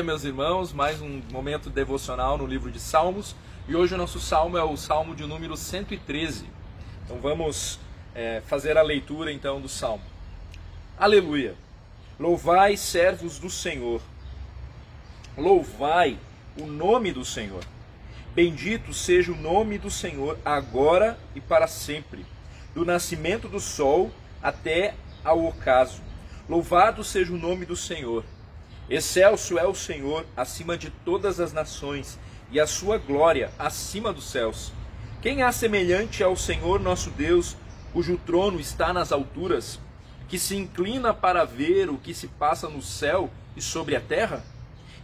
dia, 0.00 0.04
meus 0.04 0.24
irmãos. 0.24 0.72
Mais 0.72 1.02
um 1.02 1.20
momento 1.30 1.68
devocional 1.68 2.38
no 2.38 2.46
livro 2.46 2.70
de 2.70 2.80
Salmos. 2.80 3.36
E 3.68 3.76
hoje 3.76 3.94
o 3.94 3.98
nosso 3.98 4.18
salmo 4.18 4.56
é 4.56 4.64
o 4.64 4.74
salmo 4.74 5.14
de 5.14 5.26
número 5.26 5.56
113. 5.56 6.46
Então 7.04 7.18
vamos 7.18 7.78
é, 8.14 8.40
fazer 8.46 8.78
a 8.78 8.82
leitura 8.82 9.30
então 9.30 9.60
do 9.60 9.68
salmo. 9.68 10.02
Aleluia! 10.98 11.54
Louvai, 12.18 12.78
servos 12.78 13.38
do 13.38 13.50
Senhor. 13.50 14.00
Louvai 15.36 16.18
o 16.58 16.66
nome 16.66 17.12
do 17.12 17.24
Senhor. 17.24 17.62
Bendito 18.34 18.94
seja 18.94 19.32
o 19.32 19.36
nome 19.36 19.76
do 19.76 19.90
Senhor 19.90 20.38
agora 20.42 21.18
e 21.34 21.42
para 21.42 21.66
sempre, 21.66 22.24
do 22.74 22.86
nascimento 22.86 23.48
do 23.48 23.60
sol 23.60 24.10
até 24.42 24.94
ao 25.22 25.44
ocaso. 25.44 26.00
Louvado 26.48 27.04
seja 27.04 27.34
o 27.34 27.38
nome 27.38 27.66
do 27.66 27.76
Senhor. 27.76 28.24
Excelso 28.90 29.56
é 29.56 29.64
o 29.64 29.72
Senhor 29.72 30.26
acima 30.36 30.76
de 30.76 30.90
todas 30.90 31.38
as 31.38 31.52
nações, 31.52 32.18
e 32.50 32.58
a 32.58 32.66
sua 32.66 32.98
glória 32.98 33.52
acima 33.56 34.12
dos 34.12 34.28
céus. 34.28 34.72
Quem 35.22 35.44
há 35.44 35.52
semelhante 35.52 36.24
ao 36.24 36.34
Senhor 36.34 36.80
nosso 36.80 37.08
Deus, 37.10 37.56
cujo 37.92 38.18
trono 38.26 38.58
está 38.58 38.92
nas 38.92 39.12
alturas, 39.12 39.78
que 40.28 40.40
se 40.40 40.56
inclina 40.56 41.14
para 41.14 41.44
ver 41.44 41.88
o 41.88 41.98
que 41.98 42.12
se 42.12 42.26
passa 42.26 42.68
no 42.68 42.82
céu 42.82 43.30
e 43.56 43.62
sobre 43.62 43.94
a 43.94 44.00
terra? 44.00 44.42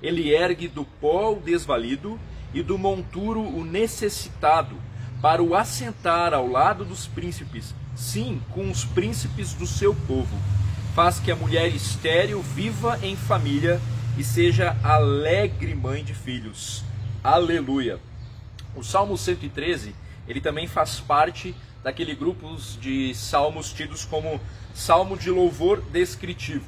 Ele 0.03 0.35
ergue 0.35 0.67
do 0.67 0.85
pó 0.85 1.35
o 1.35 1.41
desvalido 1.41 2.19
e 2.53 2.65
do 2.65 2.77
monturo 2.77 3.41
o 3.41 3.65
necessitado, 3.65 4.75
para 5.23 5.41
o 5.41 5.55
assentar 5.55 6.35
ao 6.35 6.49
lado 6.49 6.85
dos 6.85 7.07
príncipes, 7.07 7.73
sim, 7.95 8.43
com 8.51 8.69
os 8.69 8.85
príncipes 8.85 9.55
do 9.55 9.65
seu 9.65 9.95
povo 9.95 10.37
faz 10.97 11.21
que 11.21 11.31
a 11.31 11.37
mulher 11.37 11.69
estéril 11.75 12.41
viva 12.41 12.99
em 13.03 13.15
família 13.15 13.79
e 14.17 14.25
seja 14.25 14.75
alegre 14.83 15.75
mãe 15.75 16.03
de 16.03 16.15
filhos. 16.15 16.83
Aleluia. 17.23 18.01
O 18.75 18.83
Salmo 18.83 19.19
113, 19.19 19.95
ele 20.27 20.41
também 20.41 20.67
faz 20.67 20.99
parte 20.99 21.55
daquele 21.85 22.15
grupo 22.15 22.57
de 22.81 23.15
salmos 23.15 23.75
tidos 23.75 24.07
como 24.07 24.41
salmo 24.75 25.19
de 25.19 25.29
louvor 25.29 25.83
descritivo. 25.83 26.65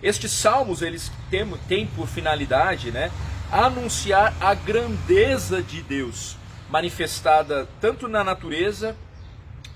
Estes 0.00 0.30
salmos, 0.30 0.80
eles 0.80 1.10
têm, 1.28 1.44
têm 1.66 1.88
por 1.88 2.06
finalidade, 2.06 2.92
né, 2.92 3.10
anunciar 3.50 4.32
a 4.40 4.54
grandeza 4.54 5.60
de 5.60 5.82
Deus, 5.82 6.36
manifestada 6.70 7.68
tanto 7.80 8.06
na 8.06 8.22
natureza 8.22 8.96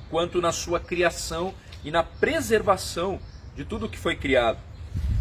quanto 0.08 0.41
na 0.41 0.52
sua 0.52 0.78
criação 0.78 1.52
e 1.82 1.91
na 1.91 2.04
preservação 2.04 3.19
de 3.55 3.65
tudo 3.65 3.89
que 3.89 3.98
foi 3.98 4.17
criado 4.17 4.59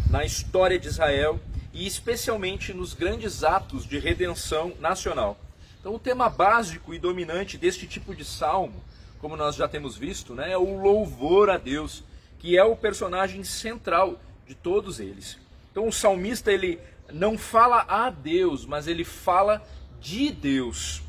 na 0.08 0.24
história 0.24 0.78
de 0.78 0.88
Israel 0.88 1.40
e 1.72 1.86
especialmente 1.86 2.72
nos 2.72 2.94
grandes 2.94 3.44
atos 3.44 3.86
de 3.86 3.98
redenção 3.98 4.72
nacional. 4.80 5.38
Então, 5.78 5.94
o 5.94 5.98
tema 5.98 6.28
básico 6.28 6.92
e 6.92 6.98
dominante 6.98 7.56
deste 7.56 7.86
tipo 7.86 8.14
de 8.14 8.24
salmo, 8.24 8.82
como 9.20 9.36
nós 9.36 9.56
já 9.56 9.68
temos 9.68 9.96
visto, 9.96 10.34
né, 10.34 10.52
é 10.52 10.58
o 10.58 10.80
louvor 10.80 11.48
a 11.48 11.56
Deus, 11.56 12.02
que 12.38 12.56
é 12.56 12.64
o 12.64 12.76
personagem 12.76 13.44
central 13.44 14.20
de 14.46 14.54
todos 14.54 15.00
eles. 15.00 15.38
Então, 15.70 15.86
o 15.86 15.92
salmista 15.92 16.52
ele 16.52 16.78
não 17.12 17.38
fala 17.38 17.84
a 17.88 18.10
Deus, 18.10 18.66
mas 18.66 18.86
ele 18.86 19.04
fala 19.04 19.62
de 20.00 20.30
Deus. 20.30 21.02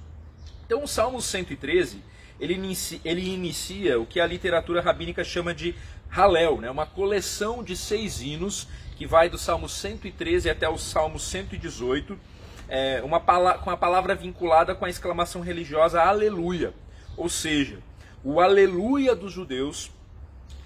Então, 0.66 0.84
o 0.84 0.88
Salmo 0.88 1.22
113 1.22 2.02
ele 2.40 2.56
inicia, 2.56 3.00
ele 3.06 3.22
inicia 3.22 4.00
o 4.00 4.06
que 4.06 4.20
a 4.20 4.26
literatura 4.26 4.81
rabínica 4.81 5.24
chama 5.24 5.54
de 5.54 5.76
Halel, 6.12 6.60
né? 6.60 6.70
uma 6.70 6.86
coleção 6.86 7.64
de 7.64 7.76
seis 7.78 8.22
hinos 8.22 8.68
que 8.98 9.08
vai 9.08 9.30
do 9.30 9.38
Salmo 9.38 9.70
113 9.70 10.50
até 10.50 10.68
o 10.68 10.78
Salmo 10.78 11.18
118, 11.18 12.20
é, 12.68 13.02
uma 13.04 13.20
com 13.58 13.70
a 13.70 13.78
palavra 13.78 14.14
vinculada 14.14 14.76
com 14.76 14.86
a 14.86 14.90
exclamação 14.90 15.42
religiosa 15.42 16.02
Aleluia. 16.02 16.74
Ou 17.16 17.30
seja, 17.30 17.80
o 18.24 18.42
Aleluia 18.42 19.16
dos 19.16 19.32
judeus, 19.32 19.90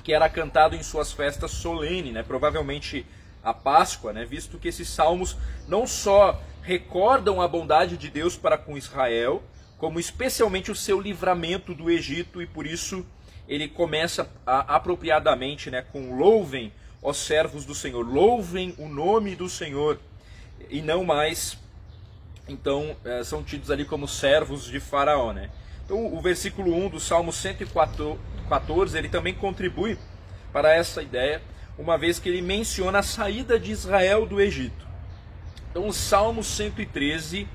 que 0.04 0.14
era 0.14 0.28
cantado 0.28 0.76
em 0.76 0.84
suas 0.84 1.12
festas 1.12 1.52
solenes, 1.52 2.14
né? 2.14 2.24
provavelmente 2.24 3.06
a 3.44 3.54
Páscoa, 3.54 4.12
né? 4.12 4.26
visto 4.26 4.58
que 4.58 4.68
esses 4.68 4.90
salmos 4.90 5.38
não 5.68 5.86
só 5.86 6.42
recordam 6.64 7.40
a 7.40 7.48
bondade 7.48 7.96
de 7.98 8.10
Deus 8.10 8.36
para 8.36 8.58
com 8.58 8.76
Israel, 8.76 9.44
como 9.78 10.00
especialmente 10.00 10.72
o 10.72 10.76
seu 10.76 11.00
livramento 11.00 11.74
do 11.76 11.90
Egito 11.90 12.42
e 12.42 12.48
por 12.48 12.66
isso 12.66 13.06
ele 13.48 13.68
começa 13.68 14.30
a, 14.46 14.76
apropriadamente 14.76 15.70
né, 15.70 15.82
com 15.82 16.16
louvem 16.18 16.72
os 17.02 17.18
servos 17.18 17.66
do 17.66 17.76
Senhor, 17.76 18.06
louvem 18.06 18.74
o 18.78 18.88
nome 18.88 19.36
do 19.36 19.48
Senhor, 19.48 20.00
e 20.70 20.82
não 20.82 21.04
mais, 21.04 21.58
então, 22.48 22.96
é, 23.06 23.24
são 23.24 23.44
tidos 23.44 23.70
ali 23.70 23.86
como 23.86 24.08
servos 24.08 24.66
de 24.66 24.80
Faraó. 24.80 25.32
Né? 25.32 25.52
Então, 25.84 26.12
o 26.14 26.20
versículo 26.20 26.74
1 26.74 26.90
do 26.90 27.00
Salmo 27.00 27.32
114, 27.32 28.98
ele 28.98 29.10
também 29.10 29.36
contribui 29.36 30.00
para 30.52 30.74
essa 30.74 31.04
ideia, 31.04 31.42
uma 31.78 31.98
vez 31.98 32.18
que 32.18 32.30
ele 32.30 32.42
menciona 32.42 33.00
a 33.00 33.04
saída 33.04 33.60
de 33.60 33.72
Israel 33.72 34.26
do 34.26 34.42
Egito. 34.42 34.86
Então, 35.70 35.88
o 35.88 35.94
Salmo 35.94 36.44
113 36.44 37.48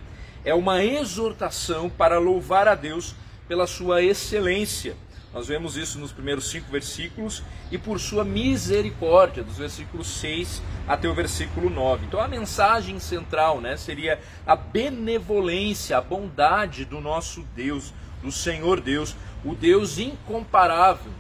é 0.45 0.55
uma 0.55 0.84
exortação 0.84 1.91
para 1.91 2.19
louvar 2.19 2.69
a 2.69 2.75
Deus 2.75 3.17
pela 3.49 3.67
sua 3.67 4.03
excelência 4.03 4.95
nós 5.32 5.46
vemos 5.46 5.76
isso 5.76 5.98
nos 5.98 6.10
primeiros 6.10 6.50
cinco 6.50 6.70
versículos 6.72 7.42
e 7.70 7.78
por 7.78 8.00
sua 8.00 8.24
misericórdia, 8.24 9.44
dos 9.44 9.58
versículos 9.58 10.08
6 10.08 10.60
até 10.88 11.08
o 11.08 11.14
versículo 11.14 11.70
9. 11.70 12.06
Então 12.06 12.20
a 12.20 12.26
mensagem 12.26 12.98
central 12.98 13.60
né, 13.60 13.76
seria 13.76 14.20
a 14.44 14.56
benevolência, 14.56 15.96
a 15.96 16.00
bondade 16.00 16.84
do 16.84 17.00
nosso 17.00 17.46
Deus, 17.54 17.94
do 18.20 18.32
Senhor 18.32 18.80
Deus, 18.80 19.14
o 19.44 19.54
Deus 19.54 19.98
incomparável, 19.98 21.12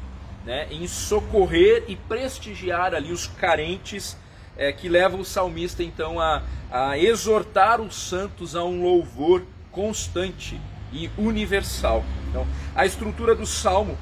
né, 0.44 0.66
em 0.72 0.88
socorrer 0.88 1.84
e 1.86 1.94
prestigiar 1.94 2.94
ali 2.94 3.12
os 3.12 3.28
carentes, 3.28 4.16
é, 4.56 4.72
que 4.72 4.88
leva 4.88 5.16
o 5.16 5.24
salmista 5.24 5.84
então 5.84 6.18
a, 6.18 6.42
a 6.68 6.98
exortar 6.98 7.80
os 7.80 7.94
santos 7.94 8.56
a 8.56 8.64
um 8.64 8.82
louvor 8.82 9.44
constante 9.70 10.60
e 10.92 11.10
universal. 11.16 12.04
Então, 12.28 12.46
a 12.74 12.86
estrutura 12.86 13.34
do 13.34 13.46
salmo 13.46 13.96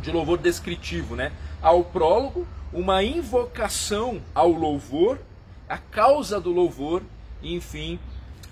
de 0.00 0.10
louvor 0.10 0.38
descritivo, 0.38 1.14
né? 1.14 1.32
Ao 1.60 1.84
prólogo, 1.84 2.46
uma 2.72 3.02
invocação 3.02 4.20
ao 4.34 4.50
louvor, 4.50 5.18
a 5.68 5.78
causa 5.78 6.40
do 6.40 6.50
louvor 6.50 7.02
e, 7.40 7.54
enfim, 7.54 7.98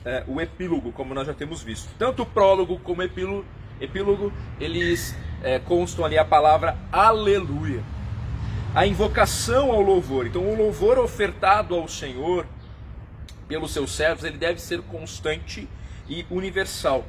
é, 0.04 0.24
o 0.26 0.40
epílogo, 0.40 0.92
como 0.92 1.14
nós 1.14 1.26
já 1.26 1.34
temos 1.34 1.62
visto. 1.62 1.88
Tanto 1.98 2.22
o 2.22 2.26
prólogo 2.26 2.78
como 2.78 3.00
o 3.00 3.04
epílogo, 3.04 3.44
epílogo 3.80 4.32
eles 4.58 5.14
é, 5.42 5.58
constam 5.58 6.04
ali 6.04 6.16
a 6.16 6.24
palavra 6.24 6.76
aleluia. 6.92 7.82
A 8.74 8.86
invocação 8.86 9.72
ao 9.72 9.80
louvor. 9.80 10.26
Então, 10.26 10.42
o 10.42 10.56
louvor 10.56 10.98
ofertado 10.98 11.74
ao 11.74 11.88
Senhor 11.88 12.46
pelos 13.48 13.72
seus 13.72 13.90
servos, 13.90 14.24
ele 14.24 14.38
deve 14.38 14.60
ser 14.60 14.80
constante 14.82 15.68
e 16.08 16.24
universal. 16.30 17.04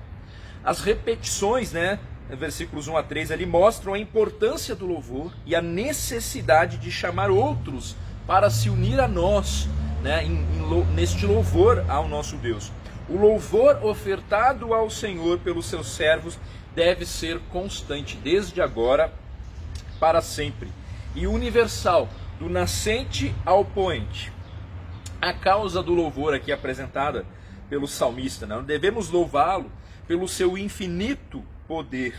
As 0.63 0.79
repetições, 0.79 1.71
né, 1.71 1.99
versículos 2.29 2.87
1 2.87 2.97
a 2.97 3.03
3 3.03 3.31
ali 3.31 3.45
mostram 3.45 3.93
a 3.93 3.99
importância 3.99 4.75
do 4.75 4.85
louvor 4.85 5.33
e 5.45 5.55
a 5.55 5.61
necessidade 5.61 6.77
de 6.77 6.91
chamar 6.91 7.29
outros 7.31 7.95
para 8.27 8.49
se 8.49 8.69
unir 8.69 8.99
a 8.99 9.07
nós, 9.07 9.67
né, 10.03 10.23
em, 10.23 10.33
em, 10.33 10.85
neste 10.93 11.25
louvor 11.25 11.83
ao 11.89 12.07
nosso 12.07 12.37
Deus. 12.37 12.71
O 13.09 13.17
louvor 13.17 13.83
ofertado 13.83 14.73
ao 14.73 14.89
Senhor 14.89 15.39
pelos 15.39 15.65
seus 15.65 15.87
servos 15.87 16.37
deve 16.75 17.05
ser 17.05 17.39
constante, 17.51 18.15
desde 18.15 18.61
agora 18.61 19.13
para 19.99 20.21
sempre, 20.21 20.69
e 21.13 21.27
universal, 21.27 22.07
do 22.39 22.49
nascente 22.49 23.35
ao 23.45 23.65
poente. 23.65 24.31
A 25.21 25.33
causa 25.33 25.83
do 25.83 25.93
louvor 25.93 26.33
aqui 26.33 26.51
apresentada 26.51 27.25
pelo 27.69 27.87
salmista, 27.87 28.45
né? 28.47 28.63
devemos 28.65 29.09
louvá-lo 29.09 29.71
pelo 30.07 30.27
seu 30.27 30.57
infinito 30.57 31.43
poder, 31.67 32.15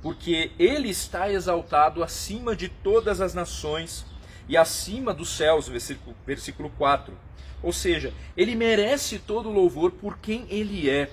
porque 0.00 0.50
ele 0.58 0.88
está 0.88 1.30
exaltado 1.30 2.02
acima 2.02 2.54
de 2.54 2.68
todas 2.68 3.20
as 3.20 3.34
nações 3.34 4.04
e 4.48 4.56
acima 4.56 5.14
dos 5.14 5.30
céus, 5.30 5.68
versículo, 5.68 6.16
versículo 6.26 6.70
4. 6.70 7.14
Ou 7.62 7.72
seja, 7.72 8.12
ele 8.36 8.54
merece 8.54 9.18
todo 9.18 9.50
louvor 9.50 9.92
por 9.92 10.18
quem 10.18 10.46
ele 10.50 10.90
é, 10.90 11.10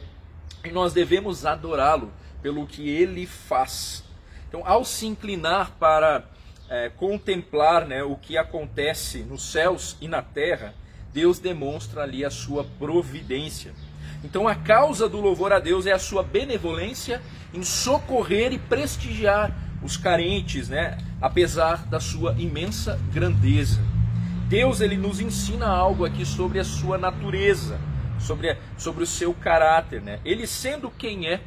e 0.63 0.71
nós 0.71 0.93
devemos 0.93 1.45
adorá-lo 1.45 2.11
pelo 2.41 2.65
que 2.65 2.89
ele 2.89 3.25
faz. 3.25 4.03
Então, 4.47 4.63
ao 4.65 4.83
se 4.83 5.05
inclinar 5.05 5.75
para 5.79 6.25
é, 6.69 6.89
contemplar 6.89 7.87
né, 7.87 8.03
o 8.03 8.15
que 8.15 8.37
acontece 8.37 9.19
nos 9.19 9.51
céus 9.51 9.95
e 10.01 10.07
na 10.07 10.21
terra, 10.21 10.73
Deus 11.13 11.39
demonstra 11.39 12.03
ali 12.03 12.25
a 12.25 12.29
sua 12.29 12.63
providência. 12.63 13.73
Então 14.23 14.47
a 14.47 14.55
causa 14.55 15.07
do 15.07 15.21
louvor 15.21 15.53
a 15.53 15.59
Deus 15.59 15.85
é 15.85 15.91
a 15.91 15.99
sua 15.99 16.23
benevolência 16.23 17.21
em 17.53 17.63
socorrer 17.63 18.51
e 18.51 18.59
prestigiar 18.59 19.55
os 19.81 19.95
carentes, 19.95 20.67
né? 20.67 20.97
apesar 21.21 21.85
da 21.85 21.99
sua 21.99 22.33
imensa 22.37 22.99
grandeza. 23.13 23.79
Deus 24.47 24.81
ele 24.81 24.97
nos 24.97 25.19
ensina 25.19 25.67
algo 25.67 26.05
aqui 26.05 26.25
sobre 26.25 26.59
a 26.59 26.63
sua 26.63 26.97
natureza, 26.97 27.79
sobre, 28.19 28.57
sobre 28.77 29.03
o 29.03 29.07
seu 29.07 29.33
caráter. 29.33 30.01
Né? 30.01 30.19
Ele 30.25 30.45
sendo 30.45 30.89
quem 30.89 31.27
é, 31.27 31.39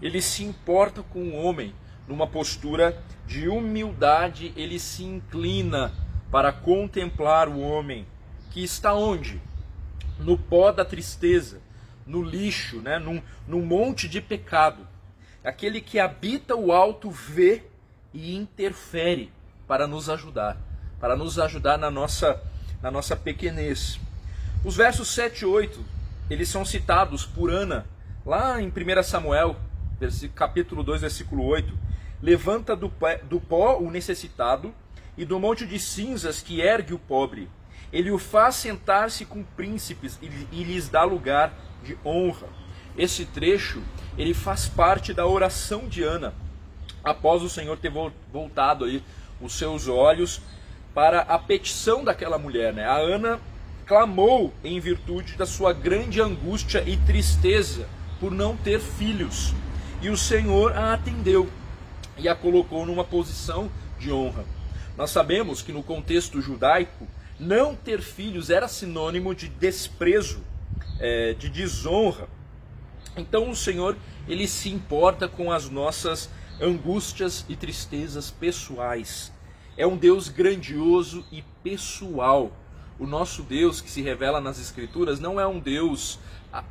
ele 0.00 0.22
se 0.22 0.44
importa 0.44 1.02
com 1.02 1.20
o 1.20 1.42
homem 1.42 1.74
numa 2.06 2.26
postura 2.26 3.02
de 3.26 3.48
humildade, 3.48 4.52
ele 4.56 4.78
se 4.78 5.04
inclina 5.04 5.92
para 6.30 6.52
contemplar 6.52 7.48
o 7.48 7.60
homem 7.60 8.06
que 8.50 8.62
está 8.62 8.94
onde? 8.94 9.40
No 10.18 10.36
pó 10.36 10.70
da 10.70 10.84
tristeza, 10.84 11.60
no 12.06 12.22
lixo, 12.22 12.80
né? 12.80 12.98
num, 12.98 13.22
num 13.46 13.64
monte 13.64 14.08
de 14.08 14.20
pecado. 14.20 14.86
Aquele 15.44 15.80
que 15.80 15.98
habita 15.98 16.54
o 16.54 16.72
alto 16.72 17.10
vê 17.10 17.62
e 18.14 18.34
interfere 18.34 19.32
para 19.66 19.86
nos 19.86 20.08
ajudar, 20.08 20.56
para 21.00 21.16
nos 21.16 21.38
ajudar 21.38 21.78
na 21.78 21.90
nossa, 21.90 22.40
na 22.80 22.90
nossa 22.90 23.16
pequenez. 23.16 23.98
Os 24.64 24.76
versos 24.76 25.08
7 25.08 25.40
e 25.40 25.46
8, 25.46 25.84
eles 26.30 26.48
são 26.48 26.64
citados 26.64 27.24
por 27.24 27.50
Ana, 27.50 27.86
lá 28.24 28.60
em 28.60 28.68
1 28.68 29.02
Samuel, 29.02 29.56
capítulo 30.34 30.82
2, 30.82 31.00
versículo 31.00 31.44
8. 31.44 31.76
Levanta 32.22 32.76
do, 32.76 32.92
do 33.24 33.40
pó 33.40 33.78
o 33.78 33.90
necessitado 33.90 34.72
e 35.16 35.24
do 35.24 35.40
monte 35.40 35.66
de 35.66 35.78
cinzas 35.78 36.40
que 36.40 36.60
ergue 36.60 36.94
o 36.94 36.98
pobre. 36.98 37.48
Ele 37.92 38.10
o 38.10 38.18
faz 38.18 38.56
sentar-se 38.56 39.24
com 39.24 39.42
príncipes 39.42 40.18
e, 40.22 40.64
lhes 40.64 40.88
dá 40.88 41.04
lugar 41.04 41.52
de 41.84 41.96
honra. 42.04 42.48
Esse 42.96 43.24
trecho, 43.24 43.82
ele 44.16 44.32
faz 44.32 44.68
parte 44.68 45.12
da 45.12 45.26
oração 45.26 45.88
de 45.88 46.02
Ana, 46.02 46.34
após 47.04 47.42
o 47.42 47.48
Senhor 47.48 47.76
ter 47.76 47.92
voltado 48.32 48.84
aí 48.84 49.02
os 49.40 49.54
seus 49.54 49.88
olhos 49.88 50.40
para 50.94 51.20
a 51.20 51.38
petição 51.38 52.04
daquela 52.04 52.38
mulher. 52.38 52.72
Né? 52.72 52.84
A 52.84 52.96
Ana 52.96 53.40
clamou 53.86 54.52
em 54.62 54.78
virtude 54.78 55.36
da 55.36 55.46
sua 55.46 55.72
grande 55.72 56.20
angústia 56.20 56.82
e 56.86 56.96
tristeza 56.96 57.88
por 58.20 58.30
não 58.30 58.56
ter 58.56 58.80
filhos. 58.80 59.52
E 60.00 60.08
o 60.08 60.16
Senhor 60.16 60.72
a 60.76 60.94
atendeu 60.94 61.48
e 62.16 62.28
a 62.28 62.34
colocou 62.34 62.86
numa 62.86 63.04
posição 63.04 63.70
de 63.98 64.12
honra. 64.12 64.44
Nós 64.96 65.10
sabemos 65.10 65.62
que 65.62 65.72
no 65.72 65.82
contexto 65.82 66.40
judaico, 66.40 67.06
não 67.42 67.74
ter 67.74 68.00
filhos 68.00 68.50
era 68.50 68.68
sinônimo 68.68 69.34
de 69.34 69.48
desprezo, 69.48 70.42
é, 71.00 71.34
de 71.34 71.48
desonra. 71.48 72.28
Então 73.16 73.50
o 73.50 73.56
Senhor 73.56 73.96
ele 74.28 74.46
se 74.46 74.70
importa 74.70 75.28
com 75.28 75.50
as 75.50 75.68
nossas 75.68 76.30
angústias 76.60 77.44
e 77.48 77.56
tristezas 77.56 78.30
pessoais. 78.30 79.32
É 79.76 79.86
um 79.86 79.96
Deus 79.96 80.28
grandioso 80.28 81.24
e 81.32 81.42
pessoal. 81.62 82.52
O 82.98 83.06
nosso 83.06 83.42
Deus 83.42 83.80
que 83.80 83.90
se 83.90 84.00
revela 84.00 84.40
nas 84.40 84.60
Escrituras 84.60 85.18
não 85.18 85.40
é 85.40 85.46
um 85.46 85.58
Deus 85.58 86.20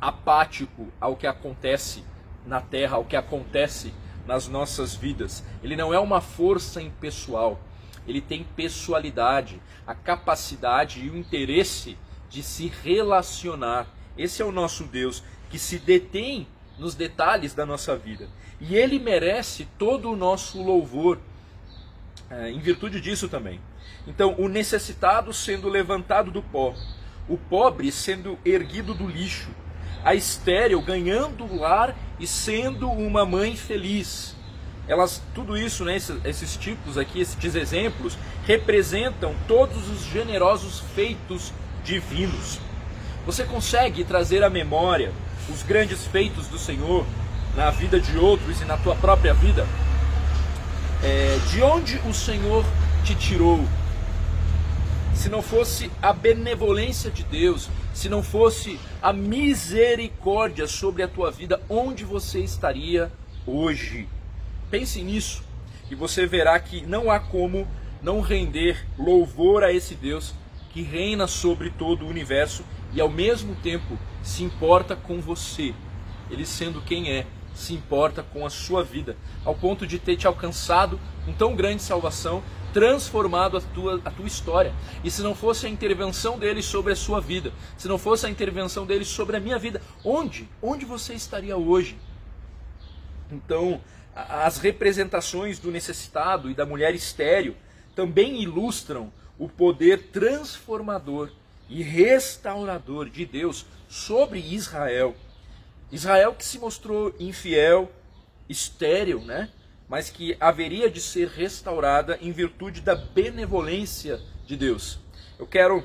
apático 0.00 0.88
ao 1.00 1.16
que 1.16 1.26
acontece 1.26 2.02
na 2.46 2.60
terra, 2.60 2.96
ao 2.96 3.04
que 3.04 3.16
acontece 3.16 3.92
nas 4.26 4.48
nossas 4.48 4.94
vidas. 4.94 5.44
Ele 5.62 5.76
não 5.76 5.92
é 5.92 5.98
uma 5.98 6.20
força 6.20 6.80
impessoal. 6.80 7.60
Ele 8.06 8.20
tem 8.20 8.44
pessoalidade, 8.56 9.60
a 9.86 9.94
capacidade 9.94 11.00
e 11.00 11.10
o 11.10 11.16
interesse 11.16 11.96
de 12.28 12.42
se 12.42 12.72
relacionar. 12.82 13.86
Esse 14.16 14.42
é 14.42 14.44
o 14.44 14.52
nosso 14.52 14.84
Deus 14.84 15.22
que 15.50 15.58
se 15.58 15.78
detém 15.78 16.46
nos 16.78 16.94
detalhes 16.94 17.54
da 17.54 17.66
nossa 17.66 17.96
vida. 17.96 18.28
E 18.60 18.74
ele 18.74 18.98
merece 18.98 19.68
todo 19.78 20.10
o 20.10 20.16
nosso 20.16 20.62
louvor 20.62 21.18
é, 22.32 22.50
em 22.50 22.58
virtude 22.58 23.00
disso 23.00 23.28
também. 23.28 23.60
Então, 24.06 24.34
o 24.38 24.48
necessitado 24.48 25.32
sendo 25.34 25.68
levantado 25.68 26.30
do 26.30 26.42
pó, 26.42 26.74
o 27.28 27.36
pobre 27.36 27.92
sendo 27.92 28.38
erguido 28.44 28.94
do 28.94 29.06
lixo, 29.06 29.50
a 30.02 30.14
estéril 30.14 30.80
ganhando 30.80 31.44
o 31.44 31.60
lar 31.60 31.94
e 32.18 32.26
sendo 32.26 32.90
uma 32.90 33.26
mãe 33.26 33.54
feliz. 33.54 34.34
Elas, 34.88 35.22
tudo 35.34 35.56
isso, 35.56 35.84
né, 35.84 35.96
esses, 35.96 36.16
esses 36.24 36.56
tipos 36.56 36.98
aqui, 36.98 37.20
esses 37.20 37.54
exemplos, 37.54 38.18
representam 38.44 39.34
todos 39.46 39.88
os 39.88 40.04
generosos 40.04 40.80
feitos 40.94 41.52
divinos. 41.84 42.58
Você 43.24 43.44
consegue 43.44 44.04
trazer 44.04 44.42
à 44.42 44.50
memória 44.50 45.12
os 45.48 45.62
grandes 45.62 46.04
feitos 46.06 46.48
do 46.48 46.58
Senhor 46.58 47.06
na 47.56 47.70
vida 47.70 48.00
de 48.00 48.18
outros 48.18 48.60
e 48.60 48.64
na 48.64 48.76
tua 48.76 48.96
própria 48.96 49.32
vida? 49.32 49.66
É, 51.02 51.38
de 51.50 51.62
onde 51.62 51.98
o 52.08 52.12
Senhor 52.12 52.64
te 53.04 53.14
tirou? 53.14 53.64
Se 55.14 55.28
não 55.28 55.42
fosse 55.42 55.90
a 56.00 56.12
benevolência 56.12 57.10
de 57.10 57.22
Deus, 57.22 57.68
se 57.94 58.08
não 58.08 58.22
fosse 58.22 58.80
a 59.00 59.12
misericórdia 59.12 60.66
sobre 60.66 61.02
a 61.02 61.08
tua 61.08 61.30
vida, 61.30 61.60
onde 61.68 62.04
você 62.04 62.40
estaria 62.40 63.12
hoje? 63.46 64.08
Pense 64.72 65.02
nisso 65.02 65.44
e 65.90 65.94
você 65.94 66.24
verá 66.24 66.58
que 66.58 66.80
não 66.86 67.10
há 67.10 67.20
como 67.20 67.68
não 68.02 68.22
render 68.22 68.82
louvor 68.98 69.62
a 69.62 69.70
esse 69.70 69.94
Deus 69.94 70.32
que 70.70 70.80
reina 70.80 71.26
sobre 71.26 71.68
todo 71.68 72.06
o 72.06 72.08
universo 72.08 72.64
e 72.94 72.98
ao 72.98 73.10
mesmo 73.10 73.54
tempo 73.56 73.98
se 74.22 74.42
importa 74.42 74.96
com 74.96 75.20
você. 75.20 75.74
Ele 76.30 76.46
sendo 76.46 76.80
quem 76.80 77.10
é, 77.10 77.26
se 77.52 77.74
importa 77.74 78.22
com 78.22 78.46
a 78.46 78.48
sua 78.48 78.82
vida, 78.82 79.14
ao 79.44 79.54
ponto 79.54 79.86
de 79.86 79.98
ter 79.98 80.16
te 80.16 80.26
alcançado 80.26 80.98
com 81.26 81.34
tão 81.34 81.54
grande 81.54 81.82
salvação, 81.82 82.42
transformado 82.72 83.58
a 83.58 83.60
tua, 83.60 84.00
a 84.02 84.10
tua 84.10 84.26
história. 84.26 84.72
E 85.04 85.10
se 85.10 85.20
não 85.20 85.34
fosse 85.34 85.66
a 85.66 85.68
intervenção 85.68 86.38
dele 86.38 86.62
sobre 86.62 86.94
a 86.94 86.96
sua 86.96 87.20
vida, 87.20 87.52
se 87.76 87.88
não 87.88 87.98
fosse 87.98 88.24
a 88.24 88.30
intervenção 88.30 88.86
dele 88.86 89.04
sobre 89.04 89.36
a 89.36 89.40
minha 89.40 89.58
vida, 89.58 89.82
onde? 90.02 90.48
Onde 90.62 90.86
você 90.86 91.12
estaria 91.12 91.58
hoje? 91.58 91.98
Então, 93.30 93.80
as 94.14 94.58
representações 94.58 95.58
do 95.58 95.70
necessitado 95.70 96.50
e 96.50 96.54
da 96.54 96.66
mulher 96.66 96.94
estéril 96.94 97.56
também 97.94 98.42
ilustram 98.42 99.12
o 99.38 99.48
poder 99.48 100.08
transformador 100.08 101.30
e 101.68 101.82
restaurador 101.82 103.08
de 103.08 103.24
Deus 103.24 103.66
sobre 103.88 104.38
Israel. 104.38 105.16
Israel 105.90 106.34
que 106.34 106.44
se 106.44 106.58
mostrou 106.58 107.14
infiel, 107.18 107.90
estéril, 108.48 109.22
né? 109.22 109.50
mas 109.88 110.08
que 110.08 110.36
haveria 110.40 110.90
de 110.90 111.00
ser 111.00 111.28
restaurada 111.28 112.18
em 112.20 112.32
virtude 112.32 112.80
da 112.80 112.94
benevolência 112.94 114.20
de 114.46 114.56
Deus. 114.56 114.98
Eu 115.38 115.46
quero 115.46 115.84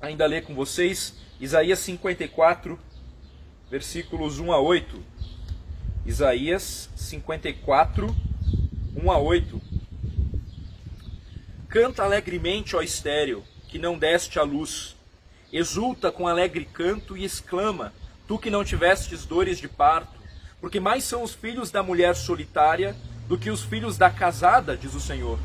ainda 0.00 0.26
ler 0.26 0.44
com 0.44 0.54
vocês 0.54 1.14
Isaías 1.40 1.78
54, 1.80 2.78
versículos 3.70 4.38
1 4.38 4.52
a 4.52 4.60
8. 4.60 5.13
Isaías 6.06 6.90
54, 6.96 8.14
1 8.94 9.10
a 9.10 9.18
8. 9.18 9.60
Canta 11.66 12.02
alegremente, 12.02 12.76
ó 12.76 12.82
estéreo, 12.82 13.42
que 13.68 13.78
não 13.78 13.96
deste 13.96 14.38
a 14.38 14.42
luz. 14.42 14.94
Exulta 15.50 16.12
com 16.12 16.28
alegre 16.28 16.66
canto 16.66 17.16
e 17.16 17.24
exclama: 17.24 17.90
Tu 18.28 18.38
que 18.38 18.50
não 18.50 18.62
tivestes 18.62 19.24
dores 19.24 19.58
de 19.58 19.66
parto, 19.66 20.12
porque 20.60 20.78
mais 20.78 21.04
são 21.04 21.22
os 21.22 21.32
filhos 21.32 21.70
da 21.70 21.82
mulher 21.82 22.14
solitária 22.14 22.94
do 23.26 23.38
que 23.38 23.50
os 23.50 23.62
filhos 23.62 23.96
da 23.96 24.10
casada, 24.10 24.76
diz 24.76 24.94
o 24.94 25.00
Senhor. 25.00 25.38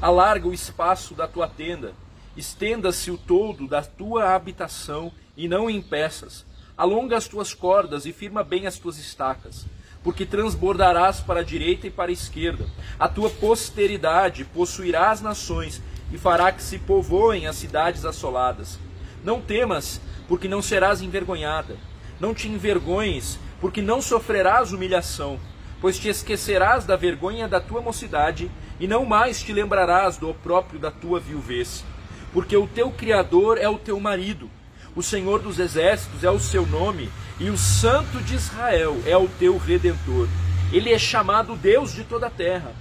Alarga 0.00 0.46
o 0.46 0.54
espaço 0.54 1.14
da 1.14 1.26
tua 1.26 1.48
tenda, 1.48 1.94
estenda-se 2.36 3.10
o 3.10 3.18
todo 3.18 3.66
da 3.66 3.82
tua 3.82 4.36
habitação 4.36 5.10
e 5.36 5.48
não 5.48 5.68
impeças. 5.68 6.46
Alonga 6.76 7.16
as 7.16 7.26
tuas 7.26 7.52
cordas 7.52 8.06
e 8.06 8.12
firma 8.12 8.44
bem 8.44 8.66
as 8.68 8.78
tuas 8.78 8.96
estacas, 8.96 9.66
porque 10.02 10.24
transbordarás 10.24 11.20
para 11.20 11.40
a 11.40 11.44
direita 11.44 11.86
e 11.86 11.90
para 11.90 12.10
a 12.10 12.12
esquerda. 12.12 12.66
A 12.98 13.08
tua 13.08 13.28
posteridade 13.28 14.44
possuirá 14.44 15.10
as 15.10 15.20
nações 15.20 15.82
e 16.12 16.18
fará 16.18 16.50
que 16.50 16.62
se 16.62 16.78
povoem 16.78 17.46
as 17.46 17.56
cidades 17.56 18.04
assoladas. 18.04 18.78
Não 19.22 19.40
temas, 19.40 20.00
porque 20.26 20.48
não 20.48 20.62
serás 20.62 21.02
envergonhada. 21.02 21.76
Não 22.18 22.34
te 22.34 22.48
envergonhes, 22.48 23.38
porque 23.60 23.82
não 23.82 24.00
sofrerás 24.00 24.72
humilhação, 24.72 25.38
pois 25.80 25.98
te 25.98 26.08
esquecerás 26.08 26.84
da 26.84 26.96
vergonha 26.96 27.46
da 27.46 27.60
tua 27.60 27.80
mocidade 27.80 28.50
e 28.78 28.86
não 28.86 29.04
mais 29.04 29.42
te 29.42 29.52
lembrarás 29.52 30.16
do 30.16 30.28
opróprio 30.28 30.80
da 30.80 30.90
tua 30.90 31.20
viuvez. 31.20 31.84
Porque 32.32 32.56
o 32.56 32.66
teu 32.66 32.90
Criador 32.90 33.58
é 33.58 33.68
o 33.68 33.78
teu 33.78 33.98
marido, 34.00 34.50
o 34.94 35.02
Senhor 35.02 35.40
dos 35.40 35.58
exércitos 35.58 36.24
é 36.24 36.30
o 36.30 36.40
seu 36.40 36.66
nome, 36.66 37.10
e 37.38 37.50
o 37.50 37.56
Santo 37.56 38.20
de 38.22 38.34
Israel 38.34 39.00
é 39.06 39.16
o 39.16 39.28
teu 39.28 39.56
redentor. 39.56 40.28
Ele 40.72 40.92
é 40.92 40.98
chamado 40.98 41.56
Deus 41.56 41.92
de 41.92 42.04
toda 42.04 42.26
a 42.26 42.30
terra 42.30 42.72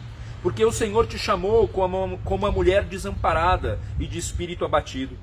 porque 0.41 0.63
o 0.63 0.71
Senhor 0.71 1.05
te 1.05 1.17
chamou 1.17 1.67
como, 1.67 2.17
como 2.23 2.45
a 2.45 2.51
mulher 2.51 2.83
desamparada 2.83 3.79
e 3.99 4.07
de 4.07 4.17
espírito 4.17 4.63
abatido, 4.63 5.17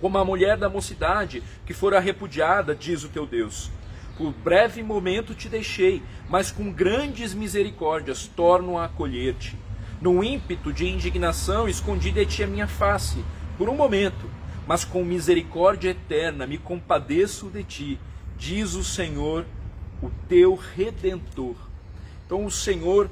como 0.00 0.18
a 0.18 0.24
mulher 0.24 0.56
da 0.56 0.68
mocidade 0.68 1.42
que 1.64 1.72
fora 1.72 2.00
repudiada, 2.00 2.74
diz 2.74 3.04
o 3.04 3.08
teu 3.08 3.26
Deus. 3.26 3.70
Por 4.16 4.32
breve 4.32 4.82
momento 4.82 5.34
te 5.34 5.48
deixei, 5.48 6.02
mas 6.28 6.50
com 6.50 6.72
grandes 6.72 7.32
misericórdias 7.32 8.26
torno 8.26 8.76
a 8.76 8.86
acolher-te. 8.86 9.56
No 10.00 10.24
ímpeto 10.24 10.72
de 10.72 10.88
indignação 10.88 11.68
escondi 11.68 12.10
de 12.10 12.26
ti 12.26 12.42
a 12.42 12.46
minha 12.46 12.66
face, 12.66 13.24
por 13.56 13.68
um 13.68 13.74
momento, 13.74 14.28
mas 14.70 14.84
com 14.84 15.02
misericórdia 15.02 15.90
eterna 15.90 16.46
me 16.46 16.56
compadeço 16.56 17.50
de 17.50 17.64
ti, 17.64 18.00
diz 18.38 18.76
o 18.76 18.84
Senhor, 18.84 19.44
o 20.00 20.08
teu 20.28 20.54
redentor. 20.54 21.56
Então 22.24 22.44
o 22.44 22.52
Senhor, 22.52 23.10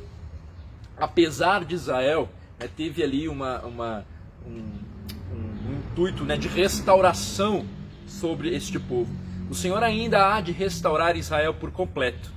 apesar 0.96 1.64
de 1.64 1.74
Israel, 1.74 2.28
né, 2.60 2.68
teve 2.76 3.02
ali 3.02 3.28
uma, 3.28 3.58
uma 3.62 4.06
um, 4.46 4.52
um, 5.32 5.78
intuito 5.90 6.22
né, 6.22 6.36
de 6.36 6.46
restauração 6.46 7.66
sobre 8.06 8.54
este 8.54 8.78
povo. 8.78 9.12
O 9.50 9.54
Senhor 9.56 9.82
ainda 9.82 10.32
há 10.32 10.40
de 10.40 10.52
restaurar 10.52 11.16
Israel 11.16 11.54
por 11.54 11.72
completo. 11.72 12.30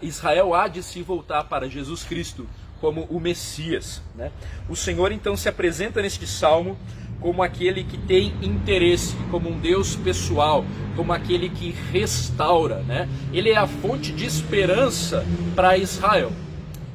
Israel 0.00 0.54
há 0.54 0.66
de 0.66 0.82
se 0.82 1.02
voltar 1.02 1.44
para 1.44 1.68
Jesus 1.68 2.04
Cristo 2.04 2.48
como 2.80 3.02
o 3.10 3.20
Messias. 3.20 4.00
Né? 4.14 4.32
O 4.66 4.74
Senhor 4.74 5.12
então 5.12 5.36
se 5.36 5.46
apresenta 5.46 6.00
neste 6.00 6.26
salmo 6.26 6.78
como 7.22 7.40
aquele 7.40 7.84
que 7.84 7.96
tem 7.96 8.34
interesse, 8.42 9.14
como 9.30 9.48
um 9.48 9.58
Deus 9.58 9.94
pessoal, 9.94 10.64
como 10.96 11.12
aquele 11.12 11.48
que 11.48 11.70
restaura. 11.92 12.82
Né? 12.82 13.08
Ele 13.32 13.50
é 13.50 13.56
a 13.56 13.66
fonte 13.66 14.12
de 14.12 14.26
esperança 14.26 15.24
para 15.54 15.78
Israel. 15.78 16.32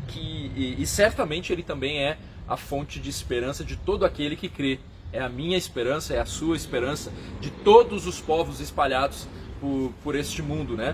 Que, 0.10 0.52
e, 0.54 0.76
e 0.80 0.86
certamente 0.86 1.54
ele 1.54 1.64
também 1.64 2.04
é 2.04 2.18
a 2.46 2.58
fonte 2.58 3.00
de 3.00 3.10
esperança 3.10 3.64
de 3.64 3.78
todo 3.78 4.06
aquele 4.06 4.36
que 4.36 4.50
crê. 4.50 4.80
É 5.14 5.22
a 5.22 5.30
minha 5.30 5.58
esperança, 5.58 6.14
é 6.14 6.20
a 6.20 6.26
sua 6.26 6.58
esperança, 6.58 7.12
de 7.40 7.50
todos 7.50 8.06
os 8.06 8.20
povos 8.20 8.60
espalhados 8.60 9.26
por, 9.62 9.94
por 10.04 10.14
este 10.14 10.42
mundo. 10.42 10.76
Né? 10.76 10.94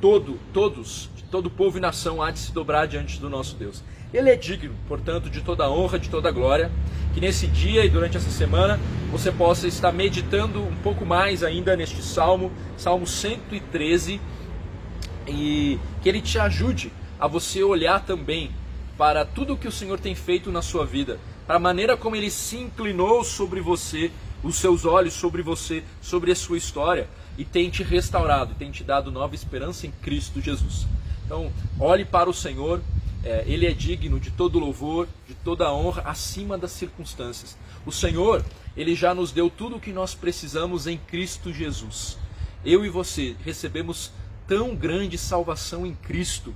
Todo, 0.00 0.38
todos, 0.52 1.10
todo 1.32 1.50
povo 1.50 1.78
e 1.78 1.80
nação 1.80 2.22
há 2.22 2.30
de 2.30 2.38
se 2.38 2.52
dobrar 2.52 2.86
diante 2.86 3.20
do 3.20 3.28
nosso 3.28 3.56
Deus. 3.56 3.82
Ele 4.14 4.30
é 4.30 4.36
digno, 4.36 4.74
portanto, 4.86 5.28
de 5.28 5.42
toda 5.42 5.70
honra, 5.70 5.98
de 5.98 6.08
toda 6.08 6.30
glória. 6.30 6.70
Que 7.18 7.26
nesse 7.26 7.48
dia 7.48 7.84
e 7.84 7.88
durante 7.88 8.16
essa 8.16 8.30
semana 8.30 8.78
você 9.10 9.32
possa 9.32 9.66
estar 9.66 9.90
meditando 9.90 10.62
um 10.62 10.76
pouco 10.84 11.04
mais 11.04 11.42
ainda 11.42 11.76
neste 11.76 12.00
salmo, 12.00 12.52
Salmo 12.76 13.08
113, 13.08 14.20
e 15.26 15.80
que 16.00 16.08
ele 16.08 16.22
te 16.22 16.38
ajude 16.38 16.92
a 17.18 17.26
você 17.26 17.60
olhar 17.60 18.04
também 18.04 18.52
para 18.96 19.24
tudo 19.24 19.54
o 19.54 19.56
que 19.56 19.66
o 19.66 19.72
Senhor 19.72 19.98
tem 19.98 20.14
feito 20.14 20.52
na 20.52 20.62
sua 20.62 20.86
vida, 20.86 21.18
para 21.44 21.56
a 21.56 21.58
maneira 21.58 21.96
como 21.96 22.14
ele 22.14 22.30
se 22.30 22.56
inclinou 22.56 23.24
sobre 23.24 23.60
você, 23.60 24.12
os 24.40 24.54
seus 24.54 24.84
olhos 24.84 25.14
sobre 25.14 25.42
você, 25.42 25.82
sobre 26.00 26.30
a 26.30 26.36
sua 26.36 26.56
história, 26.56 27.08
e 27.36 27.44
tem 27.44 27.68
te 27.68 27.82
restaurado, 27.82 28.54
tem 28.54 28.70
te 28.70 28.84
dado 28.84 29.10
nova 29.10 29.34
esperança 29.34 29.88
em 29.88 29.90
Cristo 29.90 30.40
Jesus. 30.40 30.86
Então, 31.26 31.50
olhe 31.80 32.04
para 32.04 32.30
o 32.30 32.32
Senhor, 32.32 32.80
é, 33.24 33.44
ele 33.46 33.66
é 33.66 33.72
digno 33.72 34.20
de 34.20 34.30
todo 34.30 34.58
louvor, 34.58 35.08
de 35.26 35.34
toda 35.34 35.72
honra, 35.72 36.02
acima 36.02 36.56
das 36.56 36.72
circunstâncias. 36.72 37.56
O 37.84 37.92
Senhor, 37.92 38.44
ele 38.76 38.94
já 38.94 39.14
nos 39.14 39.32
deu 39.32 39.50
tudo 39.50 39.76
o 39.76 39.80
que 39.80 39.92
nós 39.92 40.14
precisamos 40.14 40.86
em 40.86 40.96
Cristo 40.98 41.52
Jesus. 41.52 42.18
Eu 42.64 42.84
e 42.84 42.88
você 42.88 43.36
recebemos 43.44 44.12
tão 44.46 44.74
grande 44.74 45.18
salvação 45.18 45.86
em 45.86 45.94
Cristo 45.94 46.54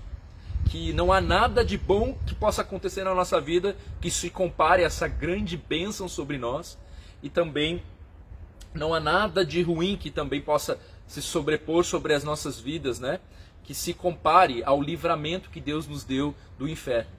que 0.71 0.93
não 0.93 1.13
há 1.13 1.21
nada 1.21 1.65
de 1.65 1.77
bom 1.77 2.17
que 2.27 2.35
possa 2.35 2.63
acontecer 2.63 3.05
na 3.05 3.15
nossa 3.15 3.41
vida 3.41 3.77
que 4.01 4.11
se 4.11 4.31
compare 4.31 4.83
a 4.83 4.87
essa 4.87 5.07
grande 5.07 5.57
bênção 5.57 6.09
sobre 6.09 6.39
nós 6.39 6.79
e 7.23 7.29
também 7.29 7.83
não 8.73 8.95
há 8.95 9.01
nada 9.01 9.45
de 9.45 9.61
ruim 9.63 9.97
que 9.97 10.11
também 10.11 10.41
possa 10.41 10.79
se 11.07 11.21
sobrepor 11.21 11.85
sobre 11.85 12.15
as 12.15 12.25
nossas 12.25 12.59
vidas, 12.59 12.99
né? 12.99 13.21
Que 13.65 13.75
se 13.75 13.95
compare 13.95 14.63
ao 14.65 14.81
livramento 14.83 15.51
que 15.51 15.61
Deus 15.61 15.87
nos 15.87 16.05
deu 16.05 16.35
do 16.59 16.69
inferno. 16.69 17.11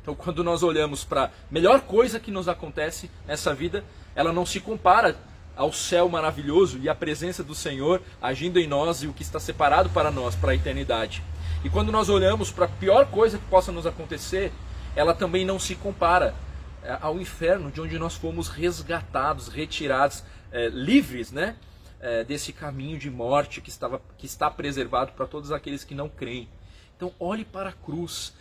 Então, 0.00 0.14
quando 0.14 0.42
nós 0.42 0.62
olhamos 0.62 1.04
para 1.04 1.24
a 1.24 1.30
melhor 1.50 1.82
coisa 1.82 2.18
que 2.18 2.30
nos 2.30 2.48
acontece 2.48 3.10
nessa 3.26 3.54
vida, 3.54 3.84
ela 4.14 4.32
não 4.32 4.46
se 4.46 4.60
compara 4.60 5.16
ao 5.56 5.72
céu 5.72 6.08
maravilhoso 6.08 6.78
e 6.78 6.88
à 6.88 6.94
presença 6.94 7.42
do 7.42 7.54
Senhor 7.54 8.00
agindo 8.22 8.60
em 8.60 8.66
nós 8.66 9.02
e 9.02 9.06
o 9.08 9.12
que 9.12 9.22
está 9.22 9.40
separado 9.40 9.90
para 9.90 10.10
nós 10.10 10.34
para 10.36 10.52
a 10.52 10.54
eternidade. 10.54 11.22
E 11.64 11.68
quando 11.68 11.90
nós 11.90 12.08
olhamos 12.08 12.52
para 12.52 12.66
a 12.66 12.68
pior 12.68 13.06
coisa 13.06 13.38
que 13.38 13.44
possa 13.46 13.72
nos 13.72 13.84
acontecer, 13.84 14.52
ela 14.94 15.12
também 15.12 15.44
não 15.44 15.58
se 15.58 15.74
compara 15.74 16.34
é, 16.82 16.96
ao 17.00 17.20
inferno, 17.20 17.70
de 17.70 17.80
onde 17.80 17.98
nós 17.98 18.14
fomos 18.14 18.48
resgatados, 18.48 19.48
retirados, 19.48 20.22
é, 20.52 20.68
livres, 20.68 21.32
né? 21.32 21.56
É, 22.00 22.24
desse 22.24 22.52
caminho 22.52 22.98
de 22.98 23.10
morte 23.10 23.60
que, 23.60 23.70
estava, 23.70 24.00
que 24.16 24.26
está 24.26 24.50
preservado 24.50 25.12
para 25.12 25.26
todos 25.26 25.52
aqueles 25.52 25.84
que 25.84 25.94
não 25.94 26.08
creem. 26.08 26.48
Então 26.96 27.12
olhe 27.18 27.44
para 27.44 27.70
a 27.70 27.72
cruz. 27.72 28.34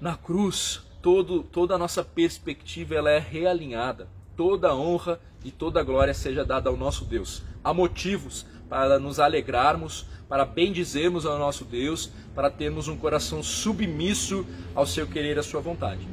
Na 0.00 0.16
cruz, 0.16 0.82
todo, 1.02 1.42
toda 1.42 1.74
a 1.74 1.78
nossa 1.78 2.04
perspectiva 2.04 2.94
ela 2.94 3.10
é 3.10 3.18
realinhada. 3.18 4.08
Toda 4.36 4.68
a 4.68 4.76
honra 4.76 5.20
e 5.44 5.50
toda 5.50 5.80
a 5.80 5.84
glória 5.84 6.14
seja 6.14 6.44
dada 6.44 6.70
ao 6.70 6.76
nosso 6.76 7.04
Deus. 7.04 7.42
Há 7.62 7.74
motivos 7.74 8.46
para 8.68 8.98
nos 8.98 9.18
alegrarmos, 9.18 10.06
para 10.28 10.44
bendizermos 10.44 11.24
ao 11.24 11.38
nosso 11.38 11.64
Deus, 11.64 12.10
para 12.34 12.50
termos 12.50 12.86
um 12.86 12.96
coração 12.96 13.42
submisso 13.42 14.46
ao 14.74 14.86
seu 14.86 15.06
querer 15.06 15.38
à 15.38 15.42
sua 15.42 15.60
vontade. 15.60 16.06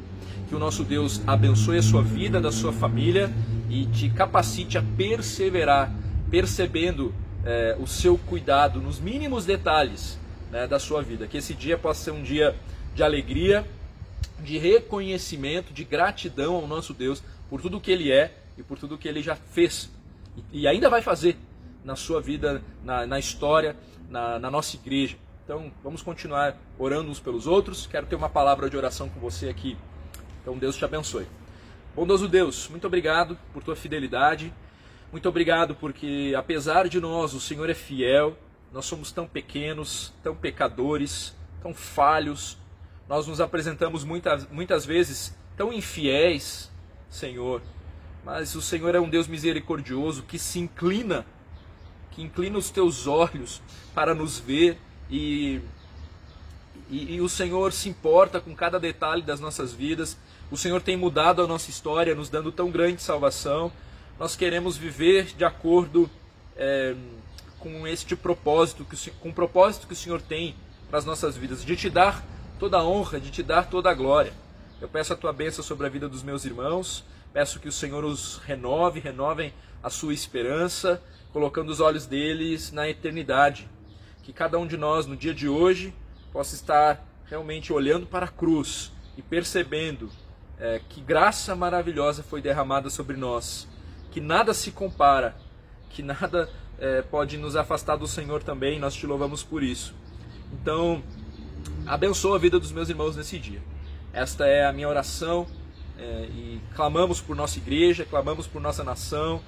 Que 0.48 0.56
o 0.56 0.60
nosso 0.60 0.84
Deus 0.84 1.22
abençoe 1.28 1.78
a 1.78 1.84
sua 1.84 2.02
vida, 2.02 2.40
da 2.40 2.52
sua 2.52 2.72
família 2.72 3.32
e 3.70 3.86
te 3.88 4.10
capacite 4.10 4.78
a 4.78 4.84
perseverar 4.96 5.92
percebendo 6.30 7.14
é, 7.44 7.76
o 7.80 7.88
seu 7.88 8.18
cuidado 8.18 8.82
nos 8.82 9.00
mínimos 9.00 9.46
detalhes 9.46 10.18
né, 10.52 10.68
da 10.68 10.80
sua 10.80 11.02
vida. 11.02 11.28
Que 11.28 11.38
esse 11.38 11.54
dia 11.54 11.78
possa 11.78 12.06
ser 12.06 12.12
um 12.12 12.24
dia 12.24 12.56
de 12.94 13.04
alegria, 13.04 13.66
de 14.40 14.58
reconhecimento, 14.58 15.74
de 15.74 15.84
gratidão 15.84 16.56
ao 16.56 16.68
nosso 16.68 16.94
Deus 16.94 17.24
por 17.50 17.62
tudo 17.62 17.80
que 17.80 17.92
Ele 17.92 18.12
é 18.12 18.34
e 18.58 18.64
por 18.64 18.78
tudo 18.78 18.98
que 18.98 19.08
Ele 19.08 19.22
já 19.22 19.36
fez 19.36 19.90
e, 20.52 20.68
ainda 20.68 20.90
vai 20.90 21.02
fazer 21.02 21.38
na 21.84 21.96
sua 21.96 22.22
vida, 22.22 22.62
na, 22.84 23.06
na 23.06 23.20
história, 23.20 23.76
na, 24.10 24.40
na 24.40 24.52
nossa 24.52 24.76
igreja. 24.76 25.18
Então 25.44 25.72
vamos 25.84 26.02
continuar 26.02 26.58
orando 26.80 27.10
uns 27.10 27.20
pelos 27.20 27.46
outros. 27.46 27.86
Quero 27.86 28.08
ter 28.08 28.16
uma 28.16 28.30
palavra 28.30 28.70
de 28.70 28.76
oração 28.76 29.08
com 29.08 29.20
você 29.20 29.50
aqui. 29.50 29.78
Então 30.42 30.58
Deus 30.58 30.76
te 30.76 30.84
abençoe. 30.84 31.28
Bondoso 31.96 32.28
Deus, 32.28 32.68
muito 32.70 32.88
obrigado 32.88 33.38
por 33.54 33.64
tua 33.64 33.76
fidelidade. 33.76 34.52
Muito 35.12 35.30
obrigado 35.30 35.76
porque, 35.76 36.34
apesar 36.38 36.88
de 36.90 37.00
nós, 37.00 37.34
o 37.34 37.40
Senhor 37.40 37.70
é 37.70 37.74
fiel, 37.74 38.38
nós 38.72 38.86
somos 38.86 39.12
tão 39.12 39.26
pequenos, 39.26 40.14
tão 40.22 40.36
pecadores, 40.36 41.34
tão 41.62 41.74
falhos, 41.74 42.58
nós 43.08 43.28
nos 43.28 43.40
apresentamos 43.40 44.04
muitas, 44.04 44.48
muitas 44.50 44.86
vezes 44.86 45.36
tão 45.56 45.72
infiéis, 45.72 46.72
Senhor, 47.10 47.62
mas 48.26 48.56
o 48.56 48.62
Senhor 48.62 48.96
é 48.96 49.00
um 49.00 49.08
Deus 49.08 49.28
misericordioso 49.28 50.24
que 50.24 50.40
se 50.40 50.60
inclina, 50.60 51.26
que 52.12 52.22
inclina 52.22 52.58
os 52.58 52.70
teus 52.70 53.08
olhos 53.08 53.62
para 53.94 54.14
nos 54.16 54.40
ver 54.40 54.78
e, 55.10 55.62
e, 56.90 57.16
e 57.16 57.22
o 57.22 57.30
Senhor 57.30 57.72
se 57.72 57.88
importa 57.88 58.42
com 58.42 58.56
cada 58.56 58.80
detalhe 58.80 59.22
das 59.22 59.40
nossas 59.40 59.72
vidas. 59.72 60.18
O 60.50 60.58
Senhor 60.58 60.82
tem 60.82 60.98
mudado 60.98 61.42
a 61.42 61.48
nossa 61.48 61.70
história, 61.70 62.16
nos 62.16 62.30
dando 62.30 62.52
tão 62.52 62.72
grande 62.72 63.02
salvação 63.02 63.72
nós 64.18 64.36
queremos 64.36 64.78
viver 64.78 65.26
de 65.38 65.44
acordo 65.44 66.10
é, 66.56 66.96
com 67.60 67.86
este 67.86 68.16
propósito, 68.16 68.86
que, 68.86 69.12
com 69.12 69.30
o 69.30 69.34
propósito 69.34 69.88
que 69.88 69.94
o 69.94 69.96
Senhor 69.96 70.22
tem 70.22 70.56
para 70.90 71.00
as 71.00 71.06
nossas 71.06 71.36
vidas, 71.36 71.66
de 71.66 71.76
te 71.76 71.90
dar 71.90 72.24
toda 72.58 72.78
a 72.78 72.84
honra, 72.84 73.20
de 73.20 73.30
te 73.30 73.44
dar 73.44 73.70
toda 73.70 73.90
a 73.90 73.94
glória. 73.94 74.32
Eu 74.80 74.88
peço 74.88 75.12
a 75.12 75.16
tua 75.18 75.34
bênção 75.34 75.64
sobre 75.64 75.86
a 75.86 75.90
vida 75.90 76.08
dos 76.08 76.24
meus 76.24 76.46
irmãos, 76.46 77.04
peço 77.34 77.60
que 77.60 77.68
o 77.68 77.72
Senhor 77.72 78.06
os 78.06 78.38
renove, 78.38 79.02
renovem 79.02 79.54
a 79.84 79.90
sua 79.90 80.14
esperança, 80.14 81.02
colocando 81.34 81.70
os 81.70 81.82
olhos 81.82 82.06
deles 82.06 82.72
na 82.72 82.88
eternidade. 82.88 83.68
Que 84.24 84.32
cada 84.32 84.58
um 84.58 84.66
de 84.66 84.78
nós, 84.78 85.06
no 85.06 85.18
dia 85.18 85.34
de 85.34 85.50
hoje, 85.50 85.94
possa 86.32 86.56
estar 86.56 87.06
realmente 87.26 87.74
olhando 87.74 88.06
para 88.06 88.26
a 88.26 88.30
cruz 88.30 88.92
e 89.18 89.22
percebendo 89.22 90.10
é, 90.58 90.80
que 90.88 91.02
graça 91.02 91.54
maravilhosa 91.54 92.24
foi 92.24 92.42
derramada 92.42 92.90
sobre 92.90 93.18
nós 93.18 93.68
que 94.16 94.22
nada 94.22 94.54
se 94.54 94.72
compara, 94.72 95.36
que 95.90 96.02
nada 96.02 96.50
é, 96.80 97.02
pode 97.02 97.38
nos 97.38 97.58
afastar 97.58 97.98
do 97.98 98.08
Senhor 98.08 98.42
também, 98.42 98.80
nós 98.80 98.96
te 98.96 99.06
louvamos 99.06 99.44
por 99.44 99.62
isso. 99.62 99.94
Então, 100.54 101.04
abençoa 101.86 102.38
a 102.38 102.40
vida 102.40 102.58
dos 102.58 102.72
meus 102.72 102.88
irmãos 102.88 103.18
nesse 103.18 103.38
dia. 103.38 103.62
Esta 104.14 104.46
é 104.46 104.66
a 104.66 104.72
minha 104.72 104.88
oração 104.88 105.46
é, 106.00 106.30
e 106.32 106.62
clamamos 106.74 107.20
por 107.20 107.36
nossa 107.36 107.58
igreja, 107.58 108.06
clamamos 108.06 108.48
por 108.48 108.62
nossa 108.62 108.86
nação, 108.86 109.42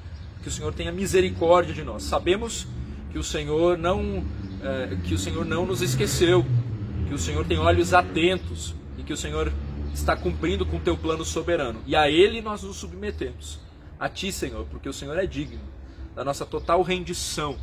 que 0.44 0.50
o 0.50 0.52
Senhor 0.52 0.74
tenha 0.74 0.92
misericórdia 0.92 1.74
de 1.74 1.86
nós. 1.86 2.04
Sabemos 2.04 2.68
que 3.14 3.18
o 3.18 3.24
Senhor 3.24 3.78
não 3.78 4.22
é, 4.62 4.98
que 5.02 5.14
o 5.14 5.18
Senhor 5.18 5.46
não 5.46 5.66
nos 5.66 5.82
esqueceu, 5.82 6.46
que 7.08 7.14
o 7.14 7.18
Senhor 7.18 7.46
tem 7.46 7.58
olhos 7.58 7.94
atentos 7.94 8.76
e 8.98 9.04
que 9.04 9.14
o 9.14 9.18
Senhor 9.18 9.50
está 9.94 10.14
cumprindo 10.14 10.66
com 10.66 10.76
o 10.76 10.82
teu 10.82 10.98
plano 10.98 11.24
soberano. 11.24 11.82
E 11.88 11.96
a 11.96 12.10
Ele 12.12 12.42
nós 12.42 12.64
nos 12.64 12.76
submetemos 12.76 13.66
a 14.00 14.10
Ti, 14.10 14.32
Senhor, 14.32 14.66
porque 14.66 14.88
o 14.88 14.94
Senhor 14.94 15.18
é 15.18 15.26
digno 15.26 15.60
da 16.16 16.24
nossa 16.24 16.46
total 16.46 16.82
rendição, 16.82 17.58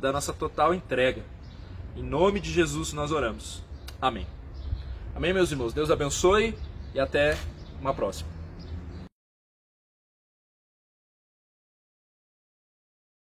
da 0.00 0.12
nossa 0.12 0.32
total 0.32 0.72
entrega. 0.74 1.22
Em 1.96 2.02
nome 2.02 2.40
de 2.40 2.52
Jesus 2.52 2.92
nós 2.92 3.12
oramos. 3.12 3.62
Amém. 4.00 4.26
Amém, 5.14 5.32
meus 5.32 5.50
irmãos. 5.50 5.72
Deus 5.72 5.90
abençoe 5.90 6.56
e 6.94 7.00
até 7.00 7.36
uma 7.80 7.94
próxima. 7.94 8.33